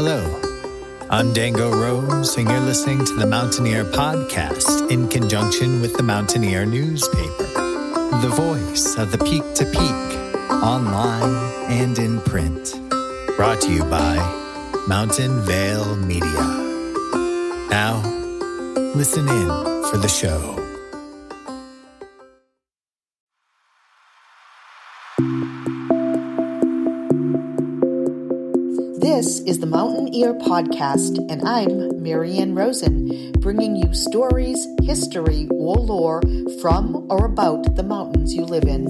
Hello, 0.00 0.40
I'm 1.10 1.32
Dango 1.32 1.72
Rose, 1.72 2.36
and 2.36 2.48
you're 2.48 2.60
listening 2.60 3.04
to 3.04 3.14
the 3.14 3.26
Mountain 3.26 3.66
Ear 3.66 3.82
Podcast 3.82 4.92
in 4.92 5.08
conjunction 5.08 5.80
with 5.80 5.96
the 5.96 6.04
Mountain 6.04 6.44
Ear 6.44 6.64
newspaper, 6.64 7.48
the 8.22 8.32
voice 8.32 8.96
of 8.96 9.10
the 9.10 9.18
peak 9.18 9.42
to 9.54 9.64
peak, 9.64 10.52
online 10.62 11.34
and 11.68 11.98
in 11.98 12.20
print. 12.20 12.80
Brought 13.36 13.60
to 13.62 13.72
you 13.72 13.82
by 13.86 14.16
Mountain 14.86 15.40
Vale 15.42 15.96
Media. 15.96 16.46
Now, 17.68 18.00
listen 18.94 19.28
in 19.28 19.48
for 19.90 19.96
the 19.96 20.08
show. 20.08 20.67
This 29.08 29.40
is 29.40 29.58
the 29.58 29.66
Mountain 29.66 30.12
Ear 30.12 30.34
Podcast, 30.34 31.16
and 31.30 31.40
I'm 31.48 31.70
Maryann 32.04 32.54
Rosen, 32.54 33.32
bringing 33.40 33.74
you 33.74 33.94
stories, 33.94 34.68
history, 34.82 35.48
or 35.50 35.76
lore 35.76 36.20
from 36.60 37.06
or 37.10 37.24
about 37.24 37.74
the 37.74 37.82
mountains 37.82 38.34
you 38.34 38.44
live 38.44 38.64
in. 38.64 38.84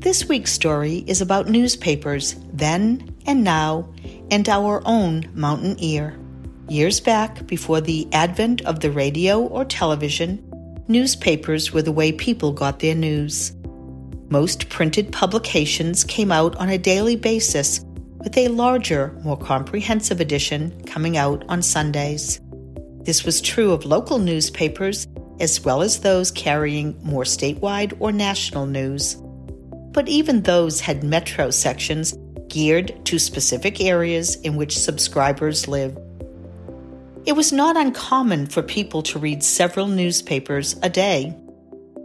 This 0.00 0.28
week's 0.28 0.52
story 0.52 1.04
is 1.06 1.20
about 1.20 1.48
newspapers 1.48 2.34
then 2.52 3.14
and 3.26 3.44
now, 3.44 3.88
and 4.32 4.48
our 4.48 4.82
own 4.84 5.30
Mountain 5.34 5.76
Ear. 5.78 6.18
Years 6.68 6.98
back, 6.98 7.46
before 7.46 7.82
the 7.82 8.08
advent 8.12 8.62
of 8.62 8.80
the 8.80 8.90
radio 8.90 9.42
or 9.42 9.66
television, 9.66 10.42
newspapers 10.88 11.72
were 11.72 11.82
the 11.82 11.92
way 11.92 12.10
people 12.10 12.52
got 12.52 12.80
their 12.80 12.94
news. 12.94 13.54
Most 14.30 14.70
printed 14.70 15.12
publications 15.12 16.04
came 16.04 16.32
out 16.32 16.56
on 16.56 16.70
a 16.70 16.78
daily 16.78 17.16
basis, 17.16 17.84
with 18.18 18.36
a 18.38 18.48
larger, 18.48 19.12
more 19.22 19.36
comprehensive 19.36 20.20
edition 20.20 20.80
coming 20.84 21.18
out 21.18 21.44
on 21.50 21.60
Sundays. 21.60 22.40
This 23.02 23.24
was 23.24 23.42
true 23.42 23.72
of 23.72 23.84
local 23.84 24.18
newspapers 24.18 25.06
as 25.40 25.60
well 25.60 25.82
as 25.82 26.00
those 26.00 26.30
carrying 26.30 26.98
more 27.02 27.24
statewide 27.24 27.94
or 27.98 28.12
national 28.12 28.66
news. 28.66 29.16
But 29.92 30.08
even 30.08 30.42
those 30.42 30.80
had 30.80 31.04
metro 31.04 31.50
sections 31.50 32.16
geared 32.48 33.04
to 33.04 33.18
specific 33.18 33.80
areas 33.80 34.36
in 34.36 34.56
which 34.56 34.78
subscribers 34.78 35.68
lived. 35.68 35.98
It 37.26 37.36
was 37.36 37.52
not 37.52 37.76
uncommon 37.76 38.46
for 38.46 38.62
people 38.62 39.02
to 39.04 39.18
read 39.18 39.42
several 39.42 39.86
newspapers 39.86 40.76
a 40.82 40.90
day. 40.90 41.36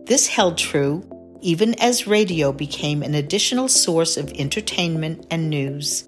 This 0.05 0.27
held 0.27 0.57
true 0.57 1.03
even 1.41 1.73
as 1.79 2.07
radio 2.07 2.51
became 2.51 3.01
an 3.01 3.15
additional 3.15 3.67
source 3.67 4.17
of 4.17 4.31
entertainment 4.33 5.25
and 5.31 5.49
news. 5.49 6.07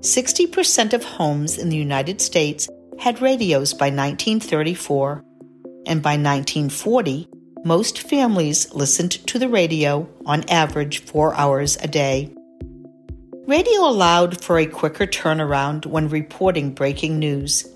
60% 0.00 0.92
of 0.94 1.04
homes 1.04 1.58
in 1.58 1.68
the 1.68 1.76
United 1.76 2.20
States 2.20 2.68
had 2.98 3.20
radios 3.20 3.72
by 3.74 3.86
1934, 3.86 5.24
and 5.86 6.02
by 6.02 6.12
1940, 6.12 7.28
most 7.64 7.98
families 7.98 8.72
listened 8.72 9.12
to 9.26 9.38
the 9.38 9.48
radio 9.48 10.08
on 10.24 10.48
average 10.48 11.04
four 11.04 11.34
hours 11.34 11.76
a 11.82 11.88
day. 11.88 12.34
Radio 13.46 13.80
allowed 13.80 14.42
for 14.42 14.58
a 14.58 14.66
quicker 14.66 15.06
turnaround 15.06 15.84
when 15.84 16.08
reporting 16.08 16.72
breaking 16.72 17.18
news. 17.18 17.66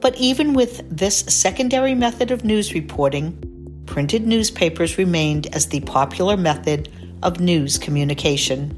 But 0.00 0.16
even 0.16 0.54
with 0.54 0.82
this 0.88 1.18
secondary 1.18 1.94
method 1.94 2.30
of 2.30 2.44
news 2.44 2.72
reporting, 2.72 3.82
printed 3.86 4.26
newspapers 4.26 4.96
remained 4.96 5.54
as 5.54 5.66
the 5.66 5.80
popular 5.80 6.36
method 6.36 6.90
of 7.22 7.40
news 7.40 7.76
communication. 7.76 8.76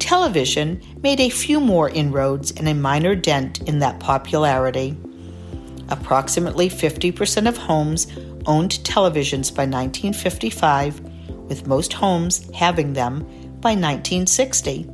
Television 0.00 0.80
made 1.02 1.20
a 1.20 1.28
few 1.28 1.60
more 1.60 1.88
inroads 1.88 2.50
and 2.50 2.66
a 2.66 2.74
minor 2.74 3.14
dent 3.14 3.60
in 3.68 3.78
that 3.78 4.00
popularity. 4.00 4.96
Approximately 5.90 6.68
50% 6.68 7.48
of 7.48 7.56
homes 7.56 8.08
owned 8.46 8.72
televisions 8.82 9.54
by 9.54 9.62
1955, 9.62 11.00
with 11.48 11.68
most 11.68 11.92
homes 11.92 12.50
having 12.54 12.94
them 12.94 13.20
by 13.60 13.70
1960. 13.70 14.88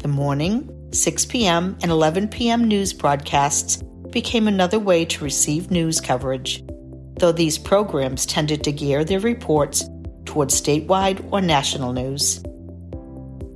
The 0.00 0.08
morning, 0.08 0.90
6 0.92 1.24
p.m., 1.26 1.76
and 1.82 1.90
11 1.90 2.28
p.m. 2.28 2.68
news 2.68 2.92
broadcasts 2.92 3.82
became 4.16 4.48
another 4.48 4.78
way 4.78 5.04
to 5.04 5.22
receive 5.22 5.70
news 5.70 6.00
coverage, 6.00 6.64
though 7.18 7.32
these 7.32 7.58
programs 7.58 8.24
tended 8.24 8.64
to 8.64 8.72
gear 8.72 9.04
their 9.04 9.20
reports 9.20 9.84
towards 10.24 10.58
statewide 10.58 11.22
or 11.30 11.42
national 11.42 11.92
news. 11.92 12.42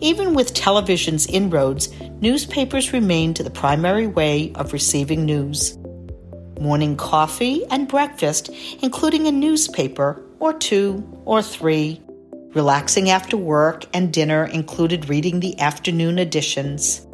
Even 0.01 0.35
with 0.35 0.53
television's 0.53 1.27
inroads, 1.29 1.89
newspapers 2.21 2.93
remained 2.93 3.39
the 3.39 3.49
primary 3.49 4.07
way 4.07 4.53
of 4.55 4.75
receiving 4.75 5.25
news. 5.25 5.79
Morning 6.61 6.95
coffee 6.95 7.65
and 7.71 7.89
breakfast, 7.89 8.51
including 8.83 9.27
a 9.27 9.33
newspaper 9.33 10.23
or 10.41 10.53
two 10.53 11.03
or 11.25 11.41
three. 11.41 12.03
Relaxing 12.53 13.09
after 13.09 13.39
work 13.39 13.87
and 13.95 14.13
dinner 14.13 14.45
included 14.45 15.09
reading 15.09 15.41
the 15.41 15.59
afternoon 15.59 16.19
editions. 16.19 17.07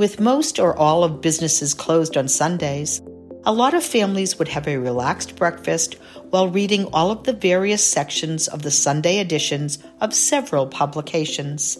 With 0.00 0.18
most 0.18 0.58
or 0.58 0.74
all 0.74 1.04
of 1.04 1.20
businesses 1.20 1.74
closed 1.74 2.16
on 2.16 2.26
Sundays, 2.26 3.02
a 3.44 3.52
lot 3.52 3.74
of 3.74 3.84
families 3.84 4.38
would 4.38 4.48
have 4.48 4.66
a 4.66 4.78
relaxed 4.78 5.36
breakfast 5.36 5.96
while 6.30 6.48
reading 6.48 6.86
all 6.86 7.10
of 7.10 7.24
the 7.24 7.34
various 7.34 7.84
sections 7.84 8.48
of 8.48 8.62
the 8.62 8.70
Sunday 8.70 9.18
editions 9.18 9.78
of 10.00 10.14
several 10.14 10.66
publications. 10.66 11.76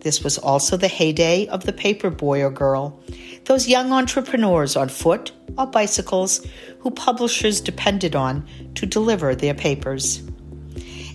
This 0.00 0.22
was 0.22 0.36
also 0.36 0.76
the 0.76 0.86
heyday 0.86 1.46
of 1.46 1.64
the 1.64 1.72
paper 1.72 2.10
boy 2.10 2.42
or 2.42 2.50
girl, 2.50 3.00
those 3.46 3.68
young 3.68 3.90
entrepreneurs 3.90 4.76
on 4.76 4.90
foot 4.90 5.32
or 5.56 5.66
bicycles 5.66 6.46
who 6.80 6.90
publishers 6.90 7.62
depended 7.62 8.14
on 8.14 8.46
to 8.74 8.84
deliver 8.84 9.34
their 9.34 9.54
papers. 9.54 10.22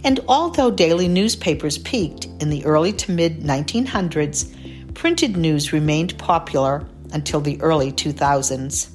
And 0.03 0.21
although 0.27 0.71
daily 0.71 1.07
newspapers 1.07 1.77
peaked 1.77 2.25
in 2.39 2.49
the 2.49 2.65
early 2.65 2.93
to 2.93 3.11
mid 3.11 3.41
1900s, 3.41 4.55
printed 4.99 5.37
news 5.37 5.71
remained 5.71 6.17
popular 6.17 6.85
until 7.13 7.39
the 7.39 7.59
early 7.61 7.89
2000s. 7.89 8.89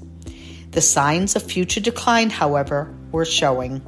The 0.73 0.83
signs 0.83 1.35
of 1.35 1.43
future 1.43 1.81
decline, 1.81 2.29
however, 2.29 2.95
were 3.11 3.25
showing. 3.25 3.81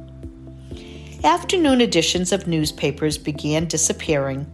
Afternoon 1.23 1.79
editions 1.79 2.31
of 2.31 2.47
newspapers 2.47 3.19
began 3.19 3.67
disappearing, 3.67 4.47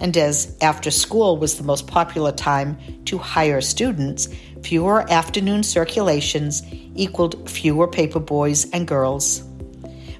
and 0.00 0.16
as 0.16 0.56
after 0.60 0.90
school 0.90 1.36
was 1.36 1.56
the 1.56 1.62
most 1.62 1.86
popular 1.86 2.32
time 2.32 2.76
to 3.04 3.16
hire 3.16 3.60
students, 3.60 4.26
fewer 4.64 5.08
afternoon 5.08 5.62
circulations 5.62 6.64
equaled 6.96 7.48
fewer 7.48 7.86
paper 7.86 8.18
boys 8.18 8.68
and 8.70 8.88
girls. 8.88 9.38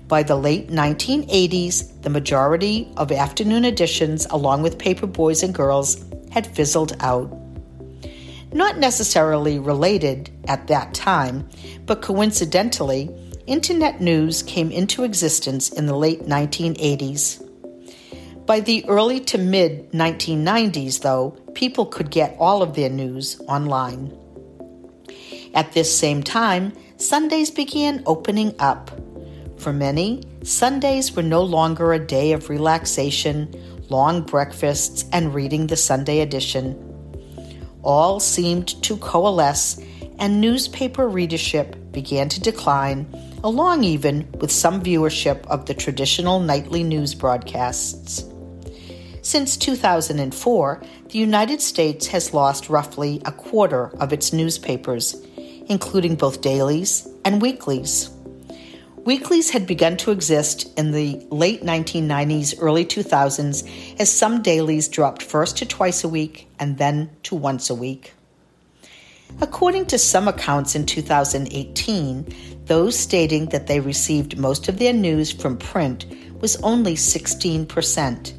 By 0.06 0.22
the 0.22 0.36
late 0.36 0.68
1980s, 0.68 2.02
the 2.02 2.10
majority 2.10 2.88
of 2.96 3.10
afternoon 3.10 3.64
editions, 3.64 4.26
along 4.30 4.62
with 4.62 4.78
paper 4.78 5.08
boys 5.08 5.42
and 5.42 5.52
girls, 5.52 6.04
had 6.34 6.46
fizzled 6.48 6.96
out. 6.98 7.32
Not 8.52 8.76
necessarily 8.76 9.60
related 9.60 10.30
at 10.48 10.66
that 10.66 10.92
time, 10.92 11.48
but 11.86 12.02
coincidentally, 12.02 13.08
Internet 13.46 14.00
news 14.00 14.42
came 14.42 14.72
into 14.72 15.04
existence 15.04 15.70
in 15.70 15.86
the 15.86 15.96
late 15.96 16.22
1980s. 16.22 17.40
By 18.46 18.60
the 18.60 18.84
early 18.88 19.20
to 19.20 19.38
mid 19.38 19.92
1990s, 19.92 21.02
though, 21.02 21.30
people 21.54 21.86
could 21.86 22.10
get 22.10 22.36
all 22.40 22.62
of 22.62 22.74
their 22.74 22.90
news 22.90 23.40
online. 23.46 24.12
At 25.54 25.72
this 25.72 25.96
same 25.96 26.22
time, 26.22 26.72
Sundays 26.96 27.50
began 27.50 28.02
opening 28.06 28.54
up. 28.58 28.90
For 29.56 29.72
many, 29.72 30.24
Sundays 30.42 31.14
were 31.14 31.22
no 31.22 31.42
longer 31.42 31.92
a 31.92 32.04
day 32.04 32.32
of 32.32 32.50
relaxation, 32.50 33.54
long 33.90 34.22
breakfasts, 34.22 35.04
and 35.12 35.34
reading 35.34 35.66
the 35.66 35.76
Sunday 35.76 36.20
edition. 36.20 36.74
All 37.82 38.20
seemed 38.20 38.82
to 38.82 38.96
coalesce, 38.96 39.80
and 40.18 40.40
newspaper 40.40 41.08
readership 41.08 41.76
began 41.92 42.28
to 42.30 42.40
decline, 42.40 43.06
along 43.42 43.84
even 43.84 44.30
with 44.40 44.50
some 44.50 44.82
viewership 44.82 45.46
of 45.46 45.66
the 45.66 45.74
traditional 45.74 46.40
nightly 46.40 46.82
news 46.82 47.14
broadcasts. 47.14 48.24
Since 49.22 49.56
2004, 49.56 50.82
the 51.08 51.18
United 51.18 51.60
States 51.60 52.06
has 52.08 52.34
lost 52.34 52.68
roughly 52.68 53.22
a 53.24 53.32
quarter 53.32 53.90
of 54.00 54.12
its 54.12 54.32
newspapers, 54.32 55.16
including 55.66 56.14
both 56.14 56.42
dailies 56.42 57.08
and 57.24 57.40
weeklies. 57.40 58.13
Weeklies 59.04 59.50
had 59.50 59.66
begun 59.66 59.98
to 59.98 60.12
exist 60.12 60.70
in 60.78 60.92
the 60.92 61.26
late 61.30 61.62
1990s, 61.62 62.54
early 62.58 62.86
2000s, 62.86 64.00
as 64.00 64.10
some 64.10 64.40
dailies 64.40 64.88
dropped 64.88 65.22
first 65.22 65.58
to 65.58 65.66
twice 65.66 66.04
a 66.04 66.08
week 66.08 66.48
and 66.58 66.78
then 66.78 67.10
to 67.24 67.34
once 67.34 67.68
a 67.68 67.74
week. 67.74 68.14
According 69.42 69.86
to 69.86 69.98
some 69.98 70.26
accounts 70.26 70.74
in 70.74 70.86
2018, 70.86 72.34
those 72.64 72.98
stating 72.98 73.46
that 73.46 73.66
they 73.66 73.78
received 73.78 74.38
most 74.38 74.68
of 74.68 74.78
their 74.78 74.94
news 74.94 75.30
from 75.30 75.58
print 75.58 76.06
was 76.40 76.56
only 76.62 76.94
16%, 76.94 78.32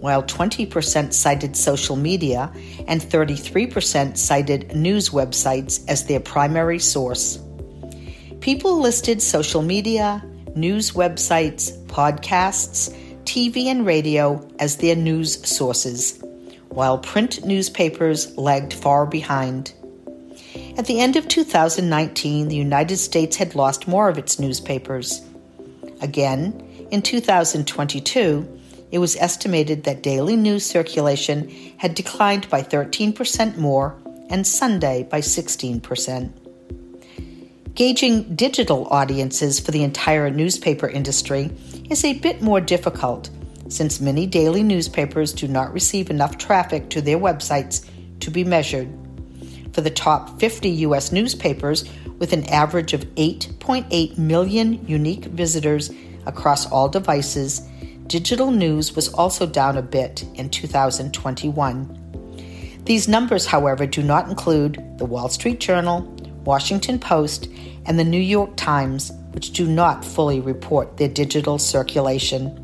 while 0.00 0.22
20% 0.22 1.12
cited 1.14 1.56
social 1.56 1.96
media 1.96 2.52
and 2.86 3.00
33% 3.00 4.18
cited 4.18 4.76
news 4.76 5.08
websites 5.08 5.82
as 5.88 6.04
their 6.04 6.20
primary 6.20 6.78
source. 6.78 7.38
People 8.46 8.78
listed 8.78 9.20
social 9.20 9.60
media, 9.60 10.24
news 10.54 10.92
websites, 10.92 11.76
podcasts, 11.86 12.96
TV, 13.24 13.64
and 13.64 13.84
radio 13.84 14.40
as 14.60 14.76
their 14.76 14.94
news 14.94 15.44
sources, 15.44 16.22
while 16.68 16.96
print 16.96 17.44
newspapers 17.44 18.38
lagged 18.38 18.72
far 18.72 19.04
behind. 19.04 19.72
At 20.78 20.86
the 20.86 21.00
end 21.00 21.16
of 21.16 21.26
2019, 21.26 22.46
the 22.46 22.54
United 22.54 22.98
States 22.98 23.34
had 23.34 23.56
lost 23.56 23.88
more 23.88 24.08
of 24.08 24.16
its 24.16 24.38
newspapers. 24.38 25.22
Again, 26.00 26.52
in 26.92 27.02
2022, 27.02 28.60
it 28.92 28.98
was 29.00 29.16
estimated 29.16 29.82
that 29.82 30.04
daily 30.04 30.36
news 30.36 30.64
circulation 30.64 31.50
had 31.78 31.96
declined 31.96 32.48
by 32.48 32.62
13% 32.62 33.56
more 33.56 34.00
and 34.30 34.46
Sunday 34.46 35.02
by 35.02 35.20
16%. 35.20 36.45
Gauging 37.76 38.34
digital 38.34 38.88
audiences 38.88 39.60
for 39.60 39.70
the 39.70 39.84
entire 39.84 40.30
newspaper 40.30 40.88
industry 40.88 41.50
is 41.90 42.04
a 42.04 42.14
bit 42.14 42.42
more 42.42 42.60
difficult 42.60 43.30
since 43.68 44.00
many 44.00 44.26
daily 44.26 44.62
newspapers 44.62 45.32
do 45.32 45.46
not 45.46 45.72
receive 45.72 46.10
enough 46.10 46.38
traffic 46.38 46.88
to 46.90 47.00
their 47.00 47.18
websites 47.18 47.86
to 48.20 48.30
be 48.30 48.42
measured 48.42 48.88
for 49.76 49.82
the 49.82 49.90
top 49.90 50.40
50 50.40 50.70
U.S. 50.70 51.12
newspapers 51.12 51.84
with 52.18 52.32
an 52.32 52.46
average 52.46 52.94
of 52.94 53.02
8.8 53.16 54.16
million 54.16 54.88
unique 54.88 55.26
visitors 55.26 55.90
across 56.24 56.64
all 56.72 56.88
devices, 56.88 57.60
digital 58.06 58.50
news 58.50 58.96
was 58.96 59.12
also 59.12 59.44
down 59.44 59.76
a 59.76 59.82
bit 59.82 60.24
in 60.34 60.48
2021. 60.48 62.06
These 62.86 63.06
numbers, 63.06 63.44
however, 63.44 63.84
do 63.84 64.02
not 64.02 64.30
include 64.30 64.82
the 64.96 65.04
Wall 65.04 65.28
Street 65.28 65.60
Journal, 65.60 66.00
Washington 66.46 66.98
Post, 66.98 67.48
and 67.84 67.98
the 67.98 68.04
New 68.04 68.20
York 68.20 68.56
Times, 68.56 69.12
which 69.32 69.52
do 69.52 69.66
not 69.66 70.04
fully 70.04 70.40
report 70.40 70.96
their 70.96 71.08
digital 71.08 71.58
circulation. 71.58 72.62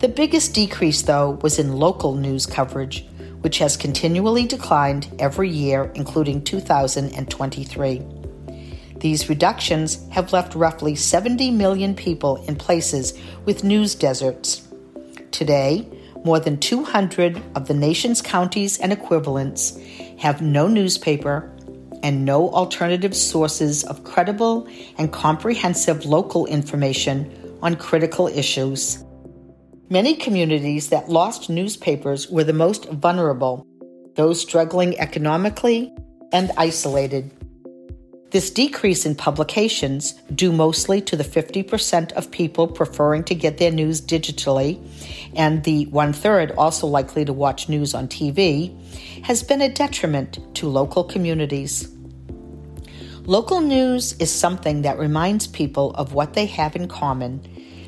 The 0.00 0.08
biggest 0.08 0.54
decrease, 0.54 1.02
though, 1.02 1.38
was 1.42 1.58
in 1.58 1.72
local 1.72 2.14
news 2.14 2.46
coverage, 2.46 3.06
which 3.40 3.58
has 3.58 3.76
continually 3.76 4.46
declined 4.46 5.08
every 5.18 5.48
year, 5.48 5.92
including 5.94 6.42
2023. 6.42 8.02
These 8.96 9.28
reductions 9.28 10.08
have 10.10 10.32
left 10.32 10.54
roughly 10.54 10.96
70 10.96 11.52
million 11.52 11.94
people 11.94 12.44
in 12.46 12.56
places 12.56 13.16
with 13.44 13.62
news 13.62 13.94
deserts. 13.94 14.66
Today, 15.30 15.88
more 16.24 16.40
than 16.40 16.58
200 16.58 17.40
of 17.54 17.68
the 17.68 17.74
nation's 17.74 18.20
counties 18.20 18.78
and 18.78 18.92
equivalents 18.92 19.78
have 20.18 20.42
no 20.42 20.66
newspaper 20.66 21.52
and 22.02 22.24
no 22.24 22.50
alternative 22.50 23.16
sources 23.16 23.84
of 23.84 24.04
credible 24.04 24.68
and 24.98 25.12
comprehensive 25.12 26.04
local 26.04 26.46
information 26.46 27.30
on 27.62 27.76
critical 27.76 28.28
issues. 28.28 29.04
Many 29.90 30.14
communities 30.14 30.90
that 30.90 31.08
lost 31.08 31.48
newspapers 31.48 32.28
were 32.28 32.44
the 32.44 32.52
most 32.52 32.88
vulnerable, 32.90 33.66
those 34.16 34.40
struggling 34.40 34.98
economically 34.98 35.92
and 36.32 36.50
isolated. 36.56 37.32
This 38.30 38.50
decrease 38.50 39.06
in 39.06 39.14
publications, 39.14 40.12
due 40.34 40.52
mostly 40.52 41.00
to 41.00 41.16
the 41.16 41.24
50% 41.24 42.12
of 42.12 42.30
people 42.30 42.68
preferring 42.68 43.24
to 43.24 43.34
get 43.34 43.56
their 43.56 43.70
news 43.70 44.02
digitally 44.02 44.78
and 45.34 45.64
the 45.64 45.86
one 45.86 46.12
third 46.12 46.52
also 46.52 46.86
likely 46.86 47.24
to 47.24 47.32
watch 47.32 47.70
news 47.70 47.94
on 47.94 48.06
TV, 48.06 48.76
has 49.22 49.42
been 49.42 49.62
a 49.62 49.72
detriment 49.72 50.38
to 50.56 50.68
local 50.68 51.04
communities. 51.04 51.90
Local 53.22 53.60
news 53.60 54.12
is 54.14 54.30
something 54.30 54.82
that 54.82 54.98
reminds 54.98 55.46
people 55.46 55.92
of 55.94 56.12
what 56.12 56.34
they 56.34 56.46
have 56.46 56.76
in 56.76 56.86
common, 56.86 57.42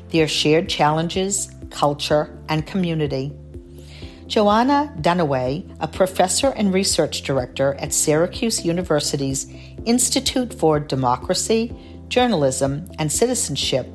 their 0.09 0.27
shared 0.27 0.69
challenges, 0.69 1.51
culture, 1.69 2.35
and 2.49 2.65
community. 2.65 3.31
Joanna 4.27 4.93
Dunaway, 5.01 5.75
a 5.81 5.89
professor 5.89 6.51
and 6.51 6.73
research 6.73 7.23
director 7.23 7.73
at 7.79 7.93
Syracuse 7.93 8.63
University's 8.63 9.45
Institute 9.85 10.53
for 10.53 10.79
Democracy, 10.79 11.75
Journalism, 12.07 12.89
and 12.99 13.11
Citizenship, 13.11 13.87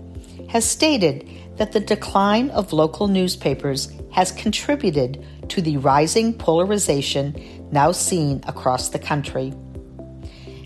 has 0.48 0.64
stated 0.64 1.28
that 1.56 1.72
the 1.72 1.80
decline 1.80 2.50
of 2.50 2.72
local 2.72 3.08
newspapers 3.08 3.92
has 4.12 4.32
contributed 4.32 5.24
to 5.48 5.60
the 5.60 5.76
rising 5.78 6.32
polarization 6.34 7.68
now 7.70 7.92
seen 7.92 8.42
across 8.46 8.88
the 8.88 8.98
country. 8.98 9.52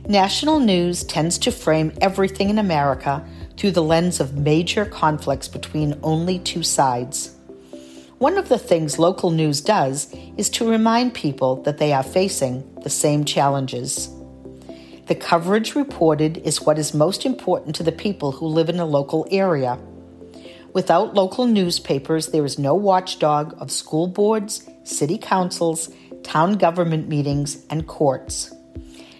National 0.08 0.58
news 0.58 1.04
tends 1.04 1.38
to 1.38 1.52
frame 1.52 1.92
everything 2.00 2.50
in 2.50 2.58
America 2.58 3.24
through 3.56 3.70
the 3.70 3.82
lens 3.82 4.20
of 4.20 4.36
major 4.36 4.84
conflicts 4.84 5.48
between 5.48 5.98
only 6.02 6.38
two 6.38 6.62
sides. 6.62 7.36
One 8.18 8.36
of 8.36 8.48
the 8.48 8.58
things 8.58 8.98
local 8.98 9.30
news 9.30 9.60
does 9.60 10.12
is 10.36 10.50
to 10.50 10.68
remind 10.68 11.14
people 11.14 11.62
that 11.62 11.78
they 11.78 11.92
are 11.92 12.02
facing 12.02 12.74
the 12.82 12.90
same 12.90 13.24
challenges. 13.24 14.08
The 15.10 15.16
coverage 15.16 15.74
reported 15.74 16.36
is 16.36 16.62
what 16.62 16.78
is 16.78 16.94
most 16.94 17.26
important 17.26 17.74
to 17.74 17.82
the 17.82 17.90
people 17.90 18.30
who 18.30 18.46
live 18.46 18.68
in 18.68 18.78
a 18.78 18.86
local 18.86 19.26
area. 19.32 19.76
Without 20.72 21.14
local 21.14 21.46
newspapers, 21.46 22.28
there 22.28 22.44
is 22.44 22.60
no 22.60 22.76
watchdog 22.76 23.60
of 23.60 23.72
school 23.72 24.06
boards, 24.06 24.70
city 24.84 25.18
councils, 25.18 25.90
town 26.22 26.52
government 26.58 27.08
meetings, 27.08 27.66
and 27.70 27.88
courts 27.88 28.52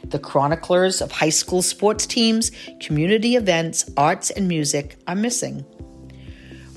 the 0.05 0.19
chroniclers 0.21 1.01
of 1.01 1.11
high 1.11 1.29
school 1.29 1.61
sports 1.61 2.07
teams, 2.07 2.53
community 2.81 3.35
events, 3.35 3.91
arts, 3.97 4.31
and 4.31 4.47
music 4.47 4.97
are 5.09 5.17
missing. 5.17 5.65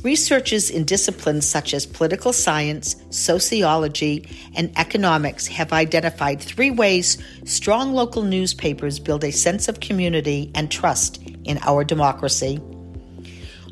Researchers 0.04 0.70
in 0.70 0.84
disciplines 0.84 1.48
such 1.48 1.74
as 1.74 1.86
political 1.86 2.34
science, 2.34 2.98
sociology, 3.10 4.28
and 4.56 4.78
economics 4.78 5.48
have 5.48 5.74
identified 5.74 6.42
three 6.42 6.72
ways 6.72 7.18
strong 7.46 7.94
local 7.94 8.22
newspapers 8.22 9.00
build 9.00 9.24
a 9.24 9.32
sense 9.32 9.68
of 9.68 9.80
community 9.80 10.52
and 10.54 10.70
trust 10.70 11.22
in 11.46 11.58
our 11.64 11.84
democracy. 11.84 12.60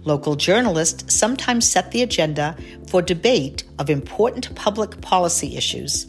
Local 0.03 0.35
journalists 0.35 1.13
sometimes 1.13 1.69
set 1.69 1.91
the 1.91 2.01
agenda 2.01 2.55
for 2.87 3.01
debate 3.01 3.63
of 3.77 3.89
important 3.89 4.55
public 4.55 4.99
policy 5.01 5.55
issues 5.57 6.07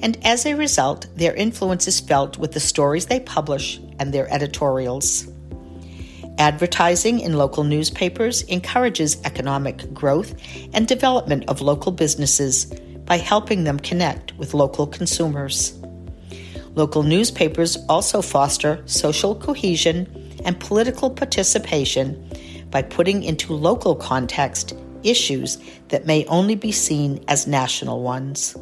and 0.00 0.18
as 0.24 0.46
a 0.46 0.54
result, 0.54 1.06
their 1.16 1.34
influence 1.34 1.88
is 1.88 2.00
felt 2.00 2.38
with 2.38 2.52
the 2.52 2.60
stories 2.60 3.06
they 3.06 3.20
publish 3.20 3.80
and 3.98 4.12
their 4.12 4.32
editorials. 4.32 5.26
Advertising 6.38 7.20
in 7.20 7.34
local 7.38 7.62
newspapers 7.62 8.42
encourages 8.42 9.22
economic 9.24 9.92
growth 9.94 10.34
and 10.72 10.88
development 10.88 11.44
of 11.48 11.60
local 11.60 11.92
businesses 11.92 12.66
by 13.06 13.18
helping 13.18 13.64
them 13.64 13.78
connect 13.78 14.36
with 14.36 14.52
local 14.52 14.86
consumers. 14.86 15.78
Local 16.74 17.04
newspapers 17.04 17.76
also 17.88 18.20
foster 18.20 18.82
social 18.86 19.36
cohesion 19.36 20.08
and 20.44 20.58
political 20.58 21.08
participation 21.08 22.28
by 22.70 22.82
putting 22.82 23.22
into 23.22 23.52
local 23.52 23.94
context 23.94 24.74
issues 25.04 25.58
that 25.88 26.06
may 26.06 26.24
only 26.26 26.56
be 26.56 26.72
seen 26.72 27.22
as 27.28 27.46
national 27.46 28.02
ones. 28.02 28.56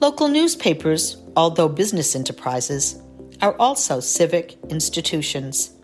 Local 0.00 0.26
newspapers, 0.26 1.16
although 1.36 1.68
business 1.68 2.16
enterprises, 2.16 3.00
are 3.40 3.54
also 3.58 4.00
civic 4.00 4.58
institutions. 4.68 5.75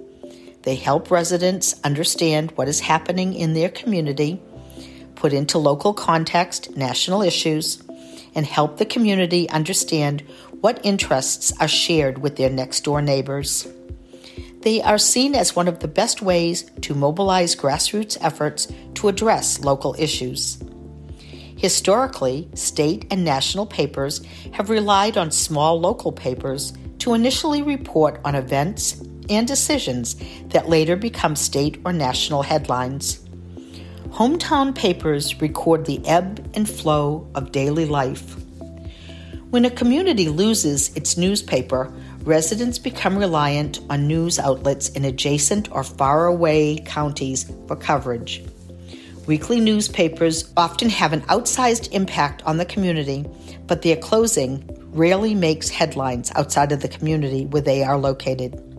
They 0.62 0.76
help 0.76 1.10
residents 1.10 1.74
understand 1.82 2.52
what 2.52 2.68
is 2.68 2.80
happening 2.80 3.34
in 3.34 3.54
their 3.54 3.68
community, 3.68 4.40
put 5.16 5.32
into 5.32 5.58
local 5.58 5.92
context 5.92 6.76
national 6.76 7.22
issues, 7.22 7.82
and 8.34 8.46
help 8.46 8.78
the 8.78 8.86
community 8.86 9.48
understand 9.50 10.22
what 10.60 10.80
interests 10.84 11.52
are 11.60 11.68
shared 11.68 12.18
with 12.18 12.36
their 12.36 12.50
next 12.50 12.84
door 12.84 13.02
neighbors. 13.02 13.66
They 14.60 14.80
are 14.80 14.98
seen 14.98 15.34
as 15.34 15.56
one 15.56 15.66
of 15.66 15.80
the 15.80 15.88
best 15.88 16.22
ways 16.22 16.70
to 16.82 16.94
mobilize 16.94 17.56
grassroots 17.56 18.16
efforts 18.20 18.68
to 18.94 19.08
address 19.08 19.58
local 19.58 19.96
issues. 19.98 20.62
Historically, 21.56 22.48
state 22.54 23.06
and 23.10 23.24
national 23.24 23.66
papers 23.66 24.20
have 24.52 24.70
relied 24.70 25.16
on 25.16 25.32
small 25.32 25.80
local 25.80 26.12
papers 26.12 26.72
to 26.98 27.14
initially 27.14 27.62
report 27.62 28.20
on 28.24 28.36
events 28.36 29.02
and 29.28 29.46
decisions 29.46 30.16
that 30.48 30.68
later 30.68 30.96
become 30.96 31.36
state 31.36 31.80
or 31.84 31.92
national 31.92 32.42
headlines. 32.42 33.20
Hometown 34.10 34.74
papers 34.74 35.40
record 35.40 35.86
the 35.86 36.06
ebb 36.06 36.50
and 36.54 36.68
flow 36.68 37.26
of 37.34 37.52
daily 37.52 37.86
life. 37.86 38.36
When 39.50 39.64
a 39.64 39.70
community 39.70 40.28
loses 40.28 40.94
its 40.96 41.16
newspaper, 41.16 41.92
residents 42.24 42.78
become 42.78 43.18
reliant 43.18 43.80
on 43.90 44.06
news 44.06 44.38
outlets 44.38 44.88
in 44.90 45.04
adjacent 45.04 45.70
or 45.72 45.82
faraway 45.82 46.76
counties 46.84 47.50
for 47.66 47.76
coverage. 47.76 48.44
Weekly 49.26 49.60
newspapers 49.60 50.52
often 50.56 50.88
have 50.88 51.12
an 51.12 51.20
outsized 51.22 51.92
impact 51.92 52.42
on 52.42 52.56
the 52.56 52.64
community, 52.64 53.24
but 53.66 53.82
their 53.82 53.96
closing 53.96 54.68
rarely 54.92 55.34
makes 55.34 55.68
headlines 55.68 56.32
outside 56.34 56.72
of 56.72 56.82
the 56.82 56.88
community 56.88 57.46
where 57.46 57.62
they 57.62 57.82
are 57.82 57.98
located. 57.98 58.71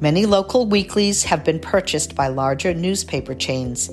Many 0.00 0.26
local 0.26 0.66
weeklies 0.66 1.24
have 1.24 1.44
been 1.44 1.60
purchased 1.60 2.14
by 2.14 2.26
larger 2.28 2.74
newspaper 2.74 3.34
chains, 3.34 3.90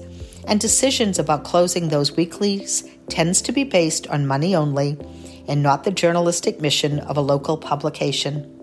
and 0.48 0.60
decisions 0.60 1.20
about 1.20 1.44
closing 1.44 1.88
those 1.88 2.16
weeklies 2.16 2.84
tends 3.08 3.42
to 3.44 3.52
be 3.52 3.64
based 3.64 4.08
on 4.08 4.26
money 4.26 4.56
only 4.56 4.98
and 5.48 5.62
not 5.62 5.84
the 5.84 5.92
journalistic 5.92 6.60
mission 6.60 7.00
of 7.00 7.18
a 7.18 7.22
local 7.22 7.56
publication. 7.58 8.62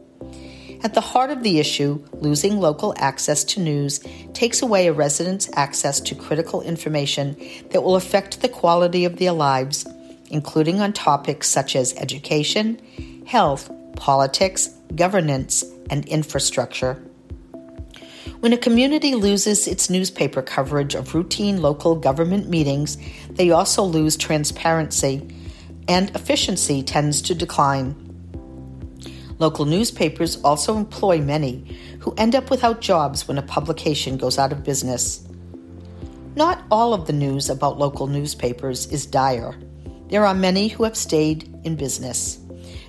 At 0.83 0.95
the 0.95 1.01
heart 1.01 1.31
of 1.31 1.43
the 1.43 1.59
issue, 1.59 2.05
losing 2.13 2.61
local 2.61 2.95
access 2.99 3.45
to 3.45 3.61
news 3.61 4.01
takes 4.33 4.63
away 4.63 4.87
a 4.87 4.93
resident's 4.93 5.49
access 5.55 6.01
to 6.01 6.15
critical 6.15 6.63
information 6.63 7.37
that 7.71 7.83
will 7.83 7.97
affect 7.97 8.43
the 8.43 8.49
quality 8.49 9.05
of 9.05 9.17
their 9.17 9.33
lives, 9.33 9.87
including 10.31 10.81
on 10.81 10.93
topics 10.93 11.49
such 11.49 11.75
as 11.75 11.95
education, 11.95 12.81
health, 13.27 13.71
politics, 13.97 14.69
governance, 14.95 15.65
and 15.91 16.07
infrastructure. 16.07 17.03
When 18.41 18.53
a 18.53 18.57
community 18.57 19.17
loses 19.17 19.67
its 19.67 19.91
newspaper 19.91 20.43
coverage 20.43 20.95
of 20.95 21.13
routine 21.13 21.61
local 21.61 21.97
government 21.97 22.49
meetings, 22.49 22.97
they 23.31 23.51
also 23.51 23.83
lose 23.83 24.17
transparency, 24.17 25.27
and 25.89 26.11
efficiency 26.15 26.85
tends 26.85 27.21
to 27.23 27.35
decline. 27.35 27.97
Local 29.41 29.65
newspapers 29.65 30.41
also 30.43 30.77
employ 30.77 31.21
many 31.21 31.77
who 31.99 32.15
end 32.17 32.37
up 32.37 32.49
without 32.49 32.81
jobs 32.81 33.27
when 33.27 33.39
a 33.39 33.43
publication 33.43 34.17
goes 34.17 34.39
out 34.39 34.53
of 34.53 34.63
business. 34.63 35.27
Not 36.37 36.63
all 36.71 36.95
of 36.95 37.09
the 37.09 37.13
news 37.13 37.51
about 37.51 37.79
local 37.79 38.07
newspapers 38.07 38.87
is 38.93 39.05
dire. 39.05 39.57
There 40.11 40.25
are 40.25 40.35
many 40.35 40.69
who 40.69 40.85
have 40.85 40.97
stayed 40.97 41.53
in 41.65 41.75
business. 41.75 42.39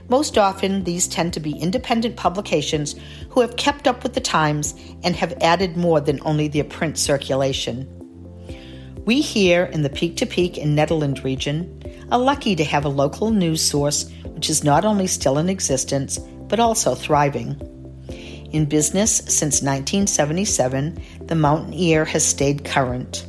Most 0.10 0.38
often, 0.38 0.84
these 0.84 1.08
tend 1.08 1.34
to 1.34 1.39
be 1.39 1.51
independent 1.51 2.16
publications 2.16 2.96
who 3.30 3.42
have 3.42 3.56
kept 3.58 3.88
up 3.88 4.04
with 4.04 4.13
the 4.13 4.20
times 4.20 4.74
and 5.04 5.16
have 5.16 5.38
added 5.42 5.78
more 5.78 6.01
than 6.01 6.20
only 6.24 6.48
their 6.48 6.63
print 6.63 6.98
circulation. 6.98 7.88
We 9.06 9.22
here 9.22 9.66
in 9.66 9.84
the 9.84 9.89
Peak 9.89 10.18
to 10.18 10.25
Peak 10.25 10.58
and 10.58 10.78
Nederland 10.78 11.24
region 11.24 11.82
are 12.12 12.20
lucky 12.20 12.56
to 12.56 12.63
have 12.63 12.86
a 12.86 12.89
local 12.89 13.30
news 13.30 13.62
source 13.62 14.10
which 14.25 14.50
is 14.50 14.63
not 14.63 14.86
only 14.86 15.06
still 15.06 15.38
in 15.38 15.50
existence, 15.50 16.18
but 16.48 16.60
also 16.60 16.96
thriving. 16.96 17.56
In 18.51 18.66
business 18.66 19.18
since 19.18 19.62
1977, 19.62 20.98
the 21.25 21.36
Mountain 21.36 21.74
Ear 21.74 22.04
has 22.06 22.25
stayed 22.25 22.66
current. 22.66 23.28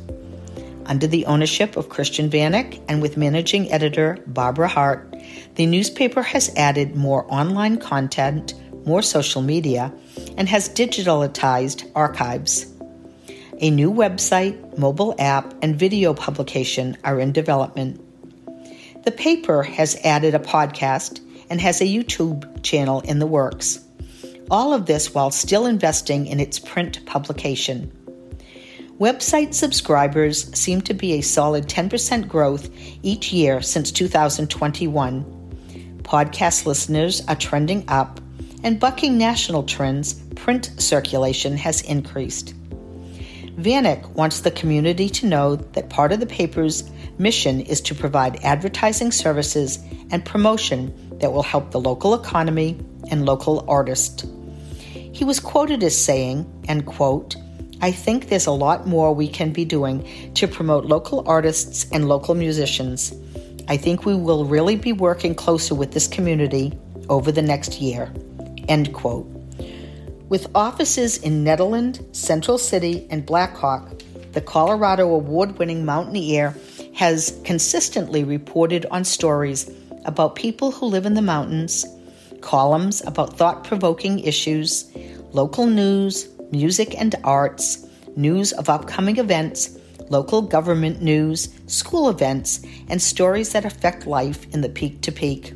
Under 0.87 1.05
the 1.05 1.25
ownership 1.25 1.77
of 1.77 1.89
Christian 1.89 2.29
Vanek 2.29 2.81
and 2.87 3.01
with 3.01 3.17
managing 3.17 3.71
editor 3.71 4.17
Barbara 4.27 4.67
Hart, 4.67 5.10
the 5.55 5.65
newspaper 5.65 6.21
has 6.21 6.53
added 6.55 6.95
more 6.95 7.25
online 7.31 7.77
content, 7.77 8.53
more 8.85 9.01
social 9.01 9.41
media, 9.41 9.93
and 10.37 10.47
has 10.49 10.69
digitalized 10.69 11.89
archives. 11.95 12.65
A 13.59 13.69
new 13.69 13.91
website, 13.91 14.77
mobile 14.77 15.13
app, 15.19 15.53
and 15.61 15.77
video 15.77 16.13
publication 16.13 16.97
are 17.03 17.19
in 17.19 17.31
development. 17.31 18.01
The 19.03 19.11
paper 19.11 19.63
has 19.63 19.95
added 20.03 20.33
a 20.33 20.39
podcast 20.39 21.19
and 21.49 21.61
has 21.61 21.81
a 21.81 21.85
YouTube 21.85 22.63
channel 22.63 23.01
in 23.01 23.19
the 23.19 23.27
works. 23.27 23.79
All 24.49 24.73
of 24.73 24.85
this 24.85 25.13
while 25.13 25.31
still 25.31 25.65
investing 25.65 26.27
in 26.27 26.39
its 26.39 26.59
print 26.59 27.05
publication. 27.05 27.91
Website 28.99 29.53
subscribers 29.53 30.55
seem 30.57 30.81
to 30.81 30.93
be 30.93 31.13
a 31.13 31.21
solid 31.21 31.67
10% 31.67 32.27
growth 32.27 32.69
each 33.01 33.33
year 33.33 33.61
since 33.61 33.91
2021. 33.91 35.99
Podcast 36.03 36.65
listeners 36.65 37.25
are 37.27 37.35
trending 37.35 37.85
up, 37.87 38.19
and 38.63 38.79
bucking 38.79 39.17
national 39.17 39.63
trends, 39.63 40.13
print 40.35 40.71
circulation 40.77 41.57
has 41.57 41.81
increased. 41.81 42.53
Vanek 43.57 44.07
wants 44.11 44.41
the 44.41 44.51
community 44.51 45.09
to 45.09 45.25
know 45.25 45.55
that 45.55 45.89
part 45.89 46.11
of 46.11 46.19
the 46.19 46.25
paper's 46.25 46.89
mission 47.17 47.61
is 47.61 47.81
to 47.81 47.95
provide 47.95 48.43
advertising 48.43 49.11
services 49.11 49.79
and 50.11 50.23
promotion 50.23 50.93
that 51.19 51.31
will 51.31 51.43
help 51.43 51.71
the 51.71 51.79
local 51.79 52.13
economy 52.13 52.79
and 53.09 53.25
local 53.25 53.65
artists. 53.67 54.25
He 54.85 55.23
was 55.23 55.39
quoted 55.39 55.83
as 55.83 55.97
saying, 55.97 56.45
and 56.67 56.85
quote, 56.85 57.35
I 57.81 57.91
think 57.91 58.29
there's 58.29 58.45
a 58.45 58.51
lot 58.51 58.85
more 58.85 59.13
we 59.13 59.27
can 59.27 59.51
be 59.51 59.65
doing 59.65 60.33
to 60.35 60.47
promote 60.47 60.85
local 60.85 61.27
artists 61.27 61.89
and 61.91 62.07
local 62.07 62.35
musicians. 62.35 63.11
I 63.67 63.77
think 63.77 64.05
we 64.05 64.15
will 64.15 64.45
really 64.45 64.75
be 64.75 64.93
working 64.93 65.33
closer 65.33 65.73
with 65.73 65.91
this 65.91 66.07
community 66.07 66.77
over 67.09 67.31
the 67.31 67.41
next 67.41 67.81
year. 67.81 68.13
End 68.67 68.93
quote. 68.93 69.25
With 70.29 70.47
offices 70.53 71.17
in 71.17 71.43
Nederland, 71.43 72.15
Central 72.15 72.57
City, 72.57 73.07
and 73.09 73.25
Blackhawk, 73.25 73.91
the 74.33 74.41
Colorado 74.41 75.09
award 75.09 75.57
winning 75.57 75.83
Mountain 75.83 76.15
Ear 76.15 76.55
has 76.93 77.39
consistently 77.43 78.23
reported 78.23 78.85
on 78.91 79.03
stories 79.03 79.69
about 80.05 80.35
people 80.35 80.71
who 80.71 80.85
live 80.85 81.05
in 81.05 81.15
the 81.15 81.21
mountains, 81.21 81.85
columns 82.41 83.01
about 83.05 83.37
thought 83.37 83.63
provoking 83.63 84.19
issues, 84.19 84.89
local 85.33 85.65
news, 85.65 86.29
music 86.51 86.99
and 86.99 87.15
arts, 87.23 87.85
news 88.15 88.51
of 88.53 88.69
upcoming 88.69 89.17
events, 89.17 89.77
local 90.09 90.41
government 90.41 91.01
news, 91.01 91.49
school 91.67 92.09
events, 92.09 92.61
and 92.89 93.01
stories 93.01 93.53
that 93.53 93.65
affect 93.65 94.05
life 94.05 94.45
in 94.53 94.61
the 94.61 94.69
peak 94.69 95.01
to 95.01 95.11
peak. 95.11 95.53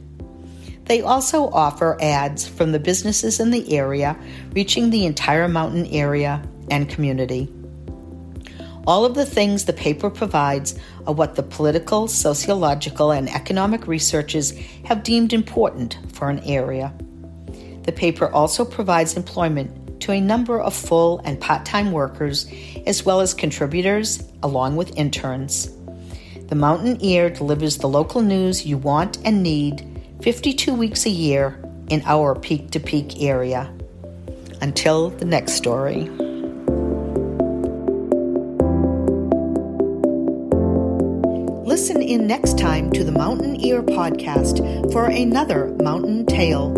They 0.86 1.02
also 1.02 1.50
offer 1.50 1.98
ads 2.00 2.48
from 2.48 2.72
the 2.72 2.80
businesses 2.80 3.40
in 3.40 3.52
the 3.52 3.76
area, 3.76 4.16
reaching 4.54 4.90
the 4.90 5.06
entire 5.06 5.48
mountain 5.48 5.88
area 5.88 6.48
and 6.70 6.90
community. 6.90 7.50
All 8.88 9.04
of 9.04 9.16
the 9.16 9.26
things 9.26 9.66
the 9.66 9.74
paper 9.74 10.12
provides 10.12 10.78
are 11.08 11.14
what 11.14 11.36
the 11.36 11.44
political, 11.44 12.08
sociological, 12.08 13.12
and 13.12 13.28
economic 13.30 13.88
researchers 13.88 14.52
have 14.86 15.02
deemed 15.02 15.34
important 15.34 15.98
for 16.14 16.30
an 16.30 16.40
area. 16.40 16.94
The 17.84 17.92
paper 17.92 18.30
also 18.30 18.64
provides 18.64 19.18
employment 19.18 19.85
to 20.02 20.12
a 20.12 20.22
number 20.22 20.60
of 20.60 20.76
full 20.76 21.20
and 21.26 21.40
part 21.40 21.66
time 21.66 21.92
workers, 21.92 22.52
as 22.86 23.06
well 23.06 23.22
as 23.22 23.34
contributors, 23.34 24.24
along 24.44 24.76
with 24.76 24.98
interns. 24.98 25.72
The 26.48 26.56
Mountain 26.56 27.04
Ear 27.04 27.30
delivers 27.30 27.78
the 27.78 27.88
local 27.88 28.22
news 28.22 28.66
you 28.66 28.78
want 28.78 29.18
and 29.26 29.42
need 29.42 29.86
52 30.22 30.74
weeks 30.74 31.06
a 31.06 31.10
year 31.10 31.60
in 31.90 32.04
our 32.06 32.36
peak 32.36 32.72
to 32.72 32.80
peak 32.80 33.22
area. 33.22 33.72
Until 34.62 35.10
the 35.10 35.26
next 35.26 35.54
story. 35.54 36.25
Listen 41.66 42.00
in 42.00 42.28
next 42.28 42.60
time 42.60 42.92
to 42.92 43.04
the 43.04 43.12
Mountain 43.12 43.60
Ear 43.60 43.82
podcast 43.82 44.92
for 44.94 45.06
another 45.06 45.76
mountain 45.82 46.24
tale. 46.28 46.70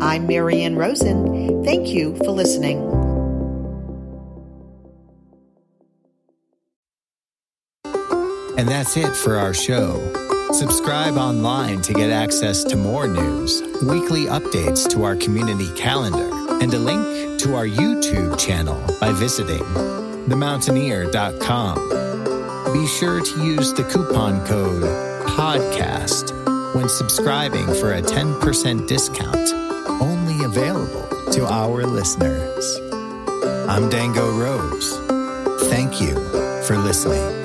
I'm 0.00 0.28
Maryann 0.28 0.76
Rosen. 0.76 1.64
Thank 1.64 1.88
you 1.88 2.14
for 2.18 2.30
listening. 2.30 2.78
And 8.56 8.68
that's 8.68 8.96
it 8.96 9.16
for 9.16 9.34
our 9.34 9.52
show. 9.52 9.98
Subscribe 10.52 11.16
online 11.16 11.82
to 11.82 11.92
get 11.92 12.10
access 12.10 12.62
to 12.62 12.76
more 12.76 13.08
news, 13.08 13.62
weekly 13.82 14.26
updates 14.26 14.88
to 14.90 15.02
our 15.02 15.16
community 15.16 15.72
calendar, 15.74 16.30
and 16.62 16.72
a 16.72 16.78
link 16.78 17.40
to 17.40 17.56
our 17.56 17.66
YouTube 17.66 18.38
channel 18.38 18.80
by 19.00 19.10
visiting 19.10 19.64
themountainear.com 20.28 22.05
be 22.80 22.86
sure 22.86 23.22
to 23.22 23.44
use 23.44 23.72
the 23.72 23.82
coupon 23.84 24.44
code 24.44 24.82
PODCAST 25.28 26.74
when 26.74 26.88
subscribing 26.90 27.66
for 27.66 27.94
a 27.94 28.02
10% 28.02 28.86
discount, 28.86 29.52
only 30.02 30.44
available 30.44 31.08
to 31.32 31.46
our 31.46 31.84
listeners. 31.84 32.78
I'm 33.66 33.88
Dango 33.88 34.30
Rose. 34.38 34.98
Thank 35.70 36.02
you 36.02 36.14
for 36.64 36.76
listening. 36.76 37.35